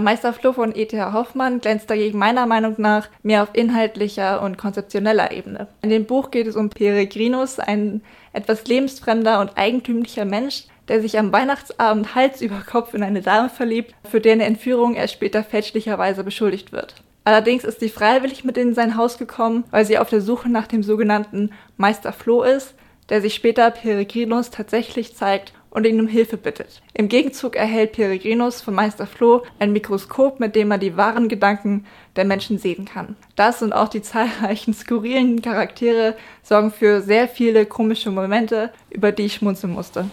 Meister 0.00 0.32
Flo 0.32 0.52
von 0.52 0.74
E.T.H. 0.74 1.12
Hoffmann 1.12 1.60
glänzt 1.60 1.88
dagegen 1.90 2.18
meiner 2.18 2.46
Meinung 2.46 2.74
nach 2.78 3.08
mehr 3.22 3.42
auf 3.42 3.50
inhaltlicher 3.52 4.42
und 4.42 4.58
konzeptioneller 4.58 5.32
Ebene. 5.32 5.68
In 5.82 5.90
dem 5.90 6.06
Buch 6.06 6.30
geht 6.30 6.46
es 6.46 6.56
um 6.56 6.70
Peregrinus, 6.70 7.58
ein 7.58 8.02
etwas 8.32 8.66
lebensfremder 8.66 9.40
und 9.40 9.56
eigentümlicher 9.56 10.24
Mensch, 10.24 10.64
der 10.88 11.00
sich 11.00 11.18
am 11.18 11.32
Weihnachtsabend 11.32 12.14
Hals 12.14 12.40
über 12.40 12.60
Kopf 12.60 12.94
in 12.94 13.02
eine 13.02 13.22
Dame 13.22 13.48
verliebt, 13.48 13.94
für 14.10 14.20
deren 14.20 14.40
Entführung 14.40 14.94
er 14.94 15.08
später 15.08 15.44
fälschlicherweise 15.44 16.24
beschuldigt 16.24 16.72
wird. 16.72 16.96
Allerdings 17.24 17.64
ist 17.64 17.80
sie 17.80 17.88
freiwillig 17.88 18.44
mit 18.44 18.58
in 18.58 18.74
sein 18.74 18.96
Haus 18.96 19.16
gekommen, 19.16 19.64
weil 19.70 19.84
sie 19.84 19.98
auf 19.98 20.10
der 20.10 20.20
Suche 20.20 20.48
nach 20.48 20.66
dem 20.66 20.82
sogenannten 20.82 21.50
Meister 21.76 22.12
Floh 22.12 22.42
ist, 22.42 22.74
der 23.08 23.20
sich 23.20 23.34
später 23.34 23.70
Peregrinus 23.70 24.50
tatsächlich 24.50 25.14
zeigt 25.14 25.52
und 25.72 25.86
ihn 25.86 26.00
um 26.00 26.06
Hilfe 26.06 26.36
bittet. 26.36 26.82
Im 26.94 27.08
Gegenzug 27.08 27.56
erhält 27.56 27.92
Peregrinus 27.92 28.60
von 28.60 28.74
Meister 28.74 29.06
Floh 29.06 29.42
ein 29.58 29.72
Mikroskop, 29.72 30.38
mit 30.38 30.54
dem 30.54 30.70
er 30.70 30.78
die 30.78 30.96
wahren 30.96 31.28
Gedanken 31.28 31.86
der 32.14 32.24
Menschen 32.24 32.58
sehen 32.58 32.84
kann. 32.84 33.16
Das 33.36 33.62
und 33.62 33.72
auch 33.72 33.88
die 33.88 34.02
zahlreichen 34.02 34.74
skurrilen 34.74 35.42
Charaktere 35.42 36.14
sorgen 36.42 36.70
für 36.70 37.00
sehr 37.00 37.26
viele 37.26 37.66
komische 37.66 38.10
Momente, 38.10 38.70
über 38.90 39.12
die 39.12 39.24
ich 39.24 39.34
schmunzeln 39.34 39.72
musste. 39.72 40.04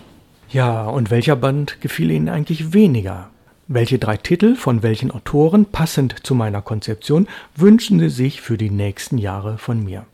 Ja, 0.50 0.86
und 0.86 1.12
welcher 1.12 1.36
Band 1.36 1.80
gefiel 1.82 2.10
Ihnen 2.10 2.30
eigentlich 2.30 2.74
weniger? 2.74 3.30
Welche 3.68 4.00
drei 4.00 4.18
Titel 4.18 4.56
von 4.56 4.82
welchen 4.82 5.12
Autoren 5.12 5.66
passend 5.66 6.26
zu 6.26 6.34
meiner 6.34 6.64
Konzeption 6.64 7.28
wünschen 7.56 8.00
Sie 8.00 8.10
sich 8.10 8.42
für 8.42 8.58
die 8.58 8.72
nächsten 8.72 9.20
Jahre 9.20 9.60
von 9.60 9.84
mir? 9.84 10.06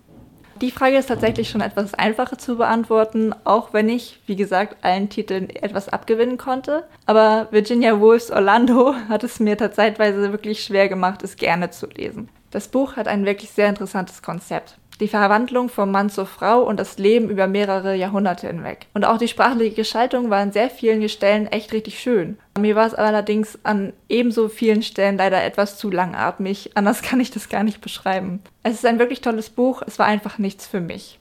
Die 0.62 0.72
Frage 0.72 0.98
ist 0.98 1.08
tatsächlich 1.08 1.50
schon 1.50 1.60
etwas 1.60 1.94
einfacher 1.94 2.38
zu 2.38 2.56
beantworten, 2.56 3.36
auch 3.44 3.74
wenn 3.74 3.90
ich, 3.90 4.22
wie 4.26 4.38
gesagt, 4.38 4.78
allen 4.86 5.10
Titeln 5.10 5.50
etwas 5.50 5.90
abgewinnen 5.90 6.38
konnte. 6.38 6.86
Aber 7.06 7.50
Virginia 7.52 8.00
Woolfs 8.00 8.32
Orlando 8.32 8.96
hat 9.10 9.26
es 9.26 9.42
mir 9.42 9.58
zeitweise 9.58 10.32
wirklich 10.32 10.64
schwer 10.64 10.88
gemacht, 10.88 11.24
es 11.24 11.36
gerne 11.36 11.72
zu 11.72 11.88
lesen. 11.88 12.30
Das 12.52 12.70
Buch 12.70 12.96
hat 12.96 13.10
ein 13.10 13.26
wirklich 13.26 13.52
sehr 13.52 13.68
interessantes 13.68 14.22
Konzept 14.22 14.78
die 15.00 15.08
Verwandlung 15.08 15.70
vom 15.70 15.92
Mann 15.92 16.10
zur 16.10 16.25
Frau 16.25 16.62
und 16.64 16.80
das 16.80 16.98
Leben 16.98 17.30
über 17.30 17.48
mehrere 17.48 17.96
Jahrhunderte 17.96 18.48
hinweg. 18.48 18.88
Und 18.94 19.06
auch 19.06 19.18
die 19.18 19.28
sprachliche 19.28 19.75
Gestaltung 19.75 20.30
war 20.30 20.40
an 20.40 20.52
sehr 20.52 20.70
vielen 20.70 21.08
Stellen 21.10 21.48
echt 21.48 21.74
richtig 21.74 22.00
schön. 22.00 22.38
Mir 22.58 22.75
war 22.75 22.88
es 22.88 22.94
allerdings 22.94 23.60
an 23.64 23.94
ebenso 24.10 24.48
vielen 24.48 24.84
Stellen 24.84 25.18
leider 25.18 25.44
etwas 25.44 25.78
zu 25.78 25.90
langatmig, 25.90 26.72
anders 26.75 27.02
kann 27.04 27.20
ich 27.20 27.32
das 27.32 27.50
gar 27.50 27.64
nicht 27.64 27.82
beschreiben. 27.82 28.42
Es 28.64 28.74
ist 28.75 28.86
ein 28.86 29.00
wirklich 29.00 29.22
tolles 29.22 29.50
Buch, 29.50 29.82
es 29.86 30.00
war 30.00 30.06
einfach 30.06 30.38
nichts 30.38 30.66
für 30.66 30.82
mich. 30.82 31.20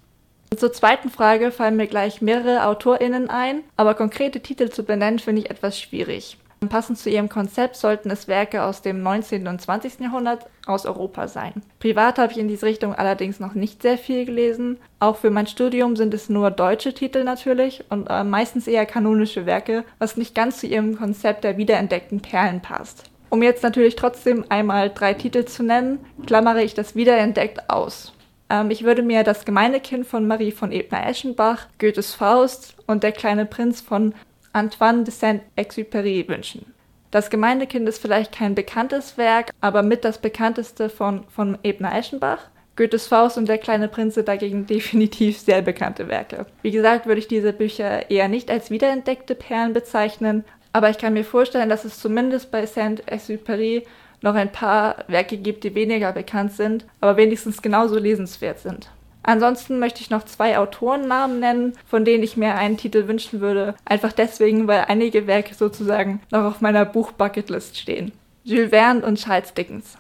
Zur 0.57 0.73
zweiten 0.73 1.11
Frage 1.11 1.51
fallen 1.51 1.77
mir 1.77 1.89
gleich 1.89 2.23
mehrere 2.23 2.67
AutorInnen 2.67 3.29
ein, 3.29 3.63
aber 3.77 3.95
konkrete 3.95 4.41
Titel 4.41 4.71
zu 4.71 4.85
benennen 4.85 5.19
finde 5.19 5.43
ich 5.43 5.51
etwas 5.51 5.81
schwierig. 5.81 6.39
Passend 6.69 6.99
zu 6.99 7.11
ihrem 7.11 7.29
Konzept 7.29 7.77
sollten 7.77 8.11
es 8.11 8.29
Werke 8.29 8.63
aus 8.63 8.83
dem 8.83 9.03
19. 9.03 9.47
und 9.47 9.61
20. 9.61 10.01
Jahrhundert 10.01 10.47
aus 10.67 10.87
Europa 10.87 11.29
sein. 11.29 11.55
Privat 11.79 12.19
habe 12.19 12.33
ich 12.33 12.39
in 12.39 12.49
diese 12.49 12.67
Richtung 12.67 12.95
allerdings 12.95 13.41
noch 13.41 13.55
nicht 13.55 13.83
sehr 13.83 13.99
viel 13.99 14.25
gelesen. 14.25 14.79
Auch 15.01 15.17
für 15.17 15.31
mein 15.31 15.47
Studium 15.47 15.97
sind 15.97 16.15
es 16.15 16.29
nur 16.29 16.51
deutsche 16.51 16.95
Titel 16.95 17.25
natürlich 17.25 17.85
und 17.91 18.07
äh, 18.09 18.25
meistens 18.25 18.67
eher 18.67 18.87
kanonische 18.87 19.47
Werke, 19.47 19.85
was 19.99 20.17
nicht 20.17 20.35
ganz 20.35 20.59
zu 20.59 20.67
ihrem 20.67 20.97
Konzept 20.97 21.45
der 21.45 21.57
wiederentdeckten 21.57 22.21
Perlen 22.21 22.61
passt. 22.61 23.05
Um 23.31 23.43
jetzt 23.43 23.63
natürlich 23.63 23.97
trotzdem 23.97 24.45
einmal 24.49 24.91
drei 24.91 25.15
Titel 25.15 25.45
zu 25.45 25.63
nennen, 25.63 25.99
klammere 26.27 26.63
ich 26.63 26.75
das 26.75 26.95
wiederentdeckt 26.95 27.69
aus. 27.69 28.13
Ähm, 28.49 28.71
ich 28.71 28.85
würde 28.85 29.03
mir 29.03 29.25
das 29.25 29.45
Gemeindekind 29.45 30.07
von 30.07 30.27
Marie 30.27 30.53
von 30.53 30.73
Ebner-Eschenbach, 30.73 31.67
Goethes 31.79 32.15
Faust 32.15 32.77
und 32.87 33.03
der 33.03 33.13
kleine 33.13 33.47
Prinz 33.47 33.81
von 33.81 34.15
Antoine 34.55 35.05
de 35.05 35.13
Saint-Exupéry 35.13 36.27
wünschen. 36.29 36.73
Das 37.11 37.29
Gemeindekind 37.29 37.89
ist 37.89 38.01
vielleicht 38.01 38.33
kein 38.33 38.55
bekanntes 38.55 39.19
Werk, 39.19 39.51
aber 39.61 39.83
mit 39.83 40.05
das 40.05 40.19
bekannteste 40.19 40.89
von, 40.89 41.25
von 41.29 41.59
Ebner-Eschenbach. 41.63 42.39
Goethes 42.77 43.07
Faust 43.07 43.39
und 43.39 43.49
der 43.49 43.59
kleine 43.59 43.89
Prinz 43.89 44.15
sind 44.15 44.29
dagegen 44.29 44.67
definitiv 44.69 45.39
sehr 45.39 45.63
bekannte 45.63 46.09
Werke. 46.09 46.47
Wie 46.63 46.71
gesagt, 46.71 47.07
würde 47.07 47.21
ich 47.21 47.29
diese 47.29 47.53
Bücher 47.53 48.11
eher 48.11 48.29
nicht 48.29 48.51
als 48.51 48.71
wiederentdeckte 48.71 49.35
Perlen 49.35 49.73
bezeichnen, 49.73 50.45
aber 50.73 50.91
ich 50.91 50.99
kann 50.99 51.13
mir 51.13 51.25
vorstellen, 51.25 51.69
dass 51.69 51.85
es 51.85 52.01
zumindest 52.01 52.51
bei 52.51 52.65
Saint-Exupéry 52.67 53.85
noch 54.23 54.35
ein 54.35 54.51
paar 54.51 55.05
Werke 55.07 55.37
gibt, 55.37 55.65
die 55.65 55.75
weniger 55.75 56.13
bekannt 56.13 56.53
sind, 56.53 56.85
aber 57.01 57.17
wenigstens 57.17 57.63
genauso 57.63 57.99
lesenswert 57.99 58.59
sind. 58.59 58.91
Ansonsten 59.25 59.79
möchte 59.79 60.03
ich 60.03 60.11
noch 60.11 60.25
zwei 60.25 60.59
Autorennamen 60.59 61.41
nennen, 61.41 61.73
von 61.87 62.05
denen 62.05 62.23
ich 62.23 62.37
mir 62.37 62.55
einen 62.55 62.77
Titel 62.77 63.09
wünschen 63.09 63.41
würde. 63.41 63.75
Einfach 63.85 64.13
deswegen, 64.13 64.69
weil 64.69 64.85
einige 64.89 65.27
Werke 65.27 65.55
sozusagen 65.55 66.21
noch 66.31 66.45
auf 66.45 66.61
meiner 66.61 66.85
Buchbucketlist 66.85 67.77
stehen. 67.77 68.13
Jules 68.45 68.71
Verne 68.71 69.05
und 69.05 69.19
Charles 69.19 69.55
Dickens. 69.55 69.97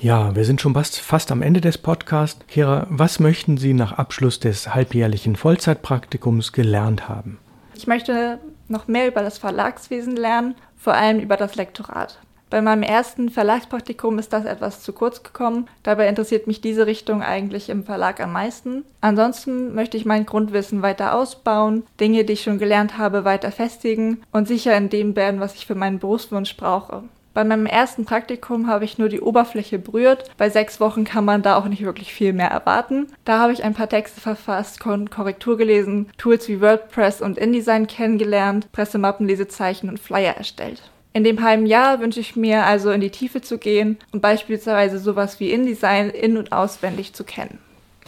Ja, 0.00 0.34
wir 0.34 0.44
sind 0.44 0.60
schon 0.60 0.74
fast, 0.74 1.00
fast 1.00 1.30
am 1.32 1.42
Ende 1.42 1.60
des 1.60 1.78
Podcasts. 1.78 2.40
Kira, 2.46 2.86
was 2.88 3.20
möchten 3.20 3.56
Sie 3.56 3.74
nach 3.74 3.92
Abschluss 3.92 4.40
des 4.40 4.74
halbjährlichen 4.74 5.36
Vollzeitpraktikums 5.36 6.52
gelernt 6.52 7.08
haben? 7.08 7.38
Ich 7.74 7.86
möchte 7.86 8.38
noch 8.68 8.88
mehr 8.88 9.08
über 9.08 9.22
das 9.22 9.38
Verlagswesen 9.38 10.16
lernen, 10.16 10.54
vor 10.76 10.94
allem 10.94 11.20
über 11.20 11.36
das 11.36 11.56
Lektorat. 11.56 12.18
Bei 12.52 12.60
meinem 12.60 12.82
ersten 12.82 13.30
Verlagspraktikum 13.30 14.18
ist 14.18 14.34
das 14.34 14.44
etwas 14.44 14.82
zu 14.82 14.92
kurz 14.92 15.22
gekommen. 15.22 15.68
Dabei 15.82 16.06
interessiert 16.06 16.46
mich 16.46 16.60
diese 16.60 16.86
Richtung 16.86 17.22
eigentlich 17.22 17.70
im 17.70 17.82
Verlag 17.82 18.20
am 18.20 18.34
meisten. 18.34 18.84
Ansonsten 19.00 19.74
möchte 19.74 19.96
ich 19.96 20.04
mein 20.04 20.26
Grundwissen 20.26 20.82
weiter 20.82 21.14
ausbauen, 21.14 21.84
Dinge, 21.98 22.24
die 22.24 22.34
ich 22.34 22.42
schon 22.42 22.58
gelernt 22.58 22.98
habe, 22.98 23.24
weiter 23.24 23.52
festigen 23.52 24.22
und 24.32 24.48
sicher 24.48 24.76
in 24.76 24.90
dem 24.90 25.16
werden, 25.16 25.40
was 25.40 25.54
ich 25.54 25.64
für 25.64 25.74
meinen 25.74 25.98
Berufswunsch 25.98 26.58
brauche. 26.58 27.04
Bei 27.32 27.42
meinem 27.42 27.64
ersten 27.64 28.04
Praktikum 28.04 28.66
habe 28.66 28.84
ich 28.84 28.98
nur 28.98 29.08
die 29.08 29.22
Oberfläche 29.22 29.78
berührt. 29.78 30.30
Bei 30.36 30.50
sechs 30.50 30.78
Wochen 30.78 31.04
kann 31.04 31.24
man 31.24 31.40
da 31.40 31.56
auch 31.56 31.68
nicht 31.68 31.82
wirklich 31.82 32.12
viel 32.12 32.34
mehr 32.34 32.50
erwarten. 32.50 33.06
Da 33.24 33.38
habe 33.38 33.54
ich 33.54 33.64
ein 33.64 33.72
paar 33.72 33.88
Texte 33.88 34.20
verfasst, 34.20 34.78
Korrektur 34.78 35.56
gelesen, 35.56 36.10
Tools 36.18 36.46
wie 36.48 36.60
WordPress 36.60 37.22
und 37.22 37.38
InDesign 37.38 37.86
kennengelernt, 37.86 38.70
Pressemappen, 38.72 39.26
Lesezeichen 39.26 39.88
und 39.88 39.98
Flyer 39.98 40.36
erstellt. 40.36 40.91
In 41.14 41.24
dem 41.24 41.42
halben 41.42 41.66
Jahr 41.66 42.00
wünsche 42.00 42.20
ich 42.20 42.36
mir 42.36 42.64
also 42.64 42.90
in 42.90 43.00
die 43.00 43.10
Tiefe 43.10 43.42
zu 43.42 43.58
gehen 43.58 43.98
und 44.12 44.22
beispielsweise 44.22 44.98
sowas 44.98 45.40
wie 45.40 45.50
InDesign 45.50 46.10
in- 46.10 46.38
und 46.38 46.52
auswendig 46.52 47.12
zu 47.12 47.24
kennen. 47.24 47.58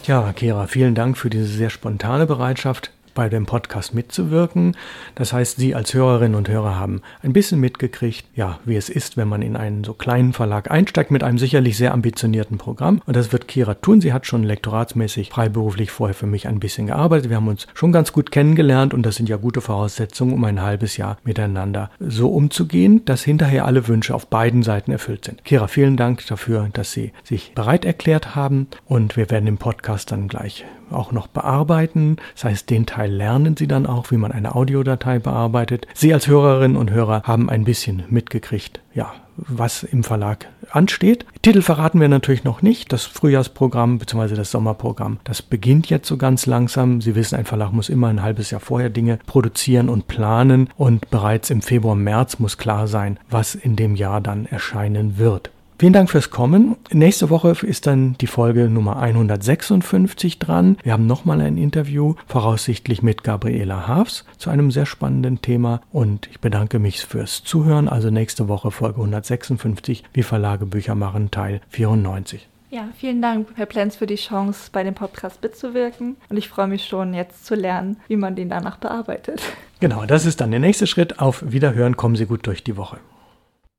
Ja, 0.03 0.33
Kira, 0.33 0.67
vielen 0.67 0.95
Dank 0.95 1.17
für 1.17 1.29
diese 1.29 1.45
sehr 1.45 1.69
spontane 1.69 2.25
Bereitschaft, 2.25 2.91
bei 3.15 3.29
dem 3.29 3.47
Podcast 3.47 3.95
mitzuwirken. 3.95 4.77
Das 5.15 5.33
heißt, 5.33 5.57
Sie 5.57 5.73
als 5.73 5.95
Hörerinnen 5.95 6.35
und 6.35 6.47
Hörer 6.47 6.77
haben 6.77 7.01
ein 7.23 7.33
bisschen 7.33 7.59
mitgekriegt, 7.59 8.25
ja, 8.35 8.59
wie 8.65 8.75
es 8.75 8.89
ist, 8.89 9.17
wenn 9.17 9.27
man 9.27 9.41
in 9.41 9.55
einen 9.55 9.83
so 9.83 9.93
kleinen 9.93 10.33
Verlag 10.33 10.69
einsteigt 10.69 11.09
mit 11.09 11.23
einem 11.23 11.39
sicherlich 11.39 11.77
sehr 11.77 11.93
ambitionierten 11.93 12.59
Programm. 12.59 13.01
Und 13.07 13.15
das 13.15 13.31
wird 13.31 13.47
Kira 13.47 13.73
tun. 13.73 14.01
Sie 14.01 14.13
hat 14.13 14.27
schon 14.27 14.43
lektoratsmäßig 14.43 15.29
freiberuflich 15.29 15.89
vorher 15.89 16.13
für 16.13 16.27
mich 16.27 16.47
ein 16.47 16.59
bisschen 16.59 16.87
gearbeitet. 16.87 17.29
Wir 17.29 17.37
haben 17.37 17.47
uns 17.47 17.65
schon 17.73 17.91
ganz 17.91 18.11
gut 18.11 18.31
kennengelernt 18.31 18.93
und 18.93 19.03
das 19.03 19.15
sind 19.15 19.29
ja 19.29 19.37
gute 19.37 19.61
Voraussetzungen, 19.61 20.33
um 20.33 20.43
ein 20.43 20.61
halbes 20.61 20.97
Jahr 20.97 21.17
miteinander 21.23 21.89
so 21.99 22.29
umzugehen, 22.29 23.03
dass 23.05 23.23
hinterher 23.23 23.65
alle 23.65 23.87
Wünsche 23.87 24.13
auf 24.13 24.27
beiden 24.27 24.61
Seiten 24.61 24.91
erfüllt 24.91 25.25
sind. 25.25 25.43
Kira, 25.45 25.67
vielen 25.67 25.97
Dank 25.97 26.25
dafür, 26.27 26.69
dass 26.73 26.91
Sie 26.91 27.13
sich 27.23 27.53
bereit 27.55 27.85
erklärt 27.85 28.35
haben 28.35 28.67
und 28.85 29.15
wir 29.15 29.29
werden 29.29 29.45
den 29.45 29.57
Podcast 29.57 30.11
dann 30.11 30.27
gleich 30.27 30.65
auch 30.91 31.11
noch 31.11 31.27
bearbeiten. 31.27 32.17
Das 32.33 32.45
heißt, 32.45 32.69
den 32.69 32.85
Teil 32.85 33.04
lernen 33.07 33.57
Sie 33.57 33.67
dann 33.67 33.85
auch, 33.85 34.11
wie 34.11 34.17
man 34.17 34.31
eine 34.31 34.55
Audiodatei 34.55 35.19
bearbeitet. 35.19 35.87
Sie 35.93 36.13
als 36.13 36.27
Hörerinnen 36.27 36.77
und 36.77 36.91
Hörer 36.91 37.23
haben 37.23 37.49
ein 37.49 37.63
bisschen 37.63 38.03
mitgekriegt, 38.09 38.81
ja, 38.93 39.13
was 39.37 39.83
im 39.83 40.03
Verlag 40.03 40.47
ansteht. 40.71 41.25
Titel 41.41 41.61
verraten 41.61 41.99
wir 41.99 42.07
natürlich 42.07 42.43
noch 42.43 42.61
nicht. 42.61 42.91
Das 42.93 43.05
Frühjahrsprogramm 43.05 43.97
bzw. 43.97 44.35
das 44.35 44.51
Sommerprogramm, 44.51 45.19
das 45.23 45.41
beginnt 45.41 45.89
jetzt 45.89 46.07
so 46.07 46.17
ganz 46.17 46.45
langsam. 46.45 47.01
Sie 47.01 47.15
wissen, 47.15 47.35
ein 47.35 47.45
Verlag 47.45 47.71
muss 47.71 47.89
immer 47.89 48.07
ein 48.07 48.21
halbes 48.21 48.51
Jahr 48.51 48.61
vorher 48.61 48.89
Dinge 48.89 49.19
produzieren 49.25 49.89
und 49.89 50.07
planen 50.07 50.69
und 50.77 51.09
bereits 51.09 51.49
im 51.49 51.61
Februar, 51.61 51.95
März 51.95 52.39
muss 52.39 52.57
klar 52.57 52.87
sein, 52.87 53.19
was 53.29 53.55
in 53.55 53.75
dem 53.75 53.95
Jahr 53.95 54.21
dann 54.21 54.45
erscheinen 54.45 55.17
wird. 55.17 55.51
Vielen 55.77 55.91
Dank 55.91 56.09
fürs 56.09 56.29
Kommen. 56.29 56.77
Nächste 56.93 57.29
Woche 57.29 57.53
ist 57.65 57.85
dann 57.85 58.15
die 58.21 58.27
Folge 58.27 58.69
Nummer 58.69 58.95
156 58.97 60.39
dran. 60.39 60.77
Wir 60.83 60.93
haben 60.93 61.05
nochmal 61.05 61.41
ein 61.41 61.57
Interview, 61.57 62.15
voraussichtlich 62.27 63.03
mit 63.03 63.25
Gabriela 63.25 63.85
Haafs, 63.85 64.23
zu 64.37 64.49
einem 64.49 64.71
sehr 64.71 64.85
spannenden 64.85 65.41
Thema. 65.41 65.81
Und 65.91 66.27
ich 66.27 66.39
bedanke 66.39 66.79
mich 66.79 67.01
fürs 67.05 67.43
Zuhören. 67.43 67.89
Also 67.89 68.09
nächste 68.09 68.47
Woche 68.47 68.71
Folge 68.71 69.01
156, 69.01 70.05
wie 70.13 70.23
Verlage 70.23 70.65
Bücher 70.65 70.95
machen, 70.95 71.29
Teil 71.29 71.59
94. 71.67 72.47
Ja, 72.69 72.87
vielen 72.97 73.21
Dank, 73.21 73.49
Herr 73.55 73.65
Plenz, 73.65 73.97
für 73.97 74.07
die 74.07 74.15
Chance, 74.15 74.69
bei 74.71 74.83
dem 74.83 74.95
Podcast 74.95 75.43
mitzuwirken. 75.43 76.15
Und 76.29 76.37
ich 76.37 76.47
freue 76.47 76.67
mich 76.67 76.85
schon, 76.85 77.13
jetzt 77.13 77.45
zu 77.45 77.53
lernen, 77.53 77.97
wie 78.07 78.15
man 78.15 78.37
den 78.37 78.49
danach 78.49 78.77
bearbeitet. 78.77 79.41
Genau, 79.81 80.05
das 80.05 80.25
ist 80.25 80.39
dann 80.39 80.51
der 80.51 80.61
nächste 80.61 80.87
Schritt. 80.87 81.19
Auf 81.19 81.43
Wiederhören, 81.45 81.97
kommen 81.97 82.15
Sie 82.15 82.25
gut 82.25 82.47
durch 82.47 82.63
die 82.63 82.77
Woche. 82.77 82.97